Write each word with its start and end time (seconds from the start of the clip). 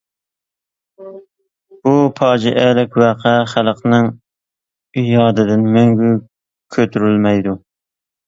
بۇ 1.87 1.91
پاجىئەلىك 2.19 2.97
ۋەقە 3.03 3.33
خەلقنىڭ 3.53 4.09
يادىدىن 5.11 5.69
مەڭگۈ 5.77 6.11
كۆتۈرۈلمەيدۇ. 6.77 7.55